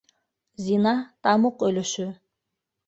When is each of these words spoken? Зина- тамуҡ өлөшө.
Зина- 0.69 0.95
тамуҡ 1.29 1.69
өлөшө. 1.71 2.11